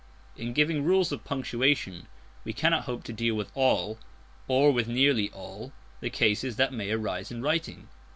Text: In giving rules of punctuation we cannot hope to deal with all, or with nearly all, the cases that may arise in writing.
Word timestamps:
In 0.35 0.53
giving 0.53 0.83
rules 0.83 1.11
of 1.11 1.23
punctuation 1.23 2.07
we 2.43 2.53
cannot 2.53 2.85
hope 2.85 3.03
to 3.03 3.13
deal 3.13 3.35
with 3.35 3.51
all, 3.53 3.99
or 4.47 4.71
with 4.71 4.87
nearly 4.87 5.29
all, 5.29 5.73
the 5.99 6.09
cases 6.09 6.55
that 6.55 6.73
may 6.73 6.89
arise 6.89 7.29
in 7.31 7.43
writing. 7.43 7.87